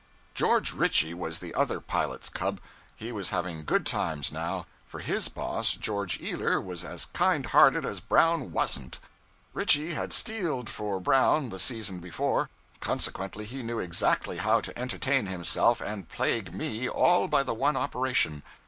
George 0.33 0.73
Ritchie 0.73 1.13
was 1.13 1.37
the 1.37 1.53
other 1.53 1.79
pilot's 1.79 2.27
cub. 2.27 2.59
He 2.95 3.11
was 3.11 3.29
having 3.29 3.63
good 3.63 3.85
times 3.85 4.31
now; 4.31 4.65
for 4.87 4.97
his 4.97 5.27
boss, 5.27 5.73
George 5.75 6.19
Ealer, 6.19 6.59
was 6.59 6.83
as 6.83 7.05
kindhearted 7.13 7.85
as 7.85 7.99
Brown 7.99 8.51
wasn't. 8.51 8.97
Ritchie 9.53 9.93
had 9.93 10.11
steeled 10.11 10.71
for 10.71 10.99
Brown 10.99 11.51
the 11.51 11.59
season 11.59 11.99
before; 11.99 12.49
consequently 12.79 13.45
he 13.45 13.61
knew 13.61 13.77
exactly 13.77 14.37
how 14.37 14.59
to 14.61 14.75
entertain 14.75 15.27
himself 15.27 15.81
and 15.81 16.09
plague 16.09 16.51
me, 16.51 16.89
all 16.89 17.27
by 17.27 17.43
the 17.43 17.53
one 17.53 17.77
operation. 17.77 18.41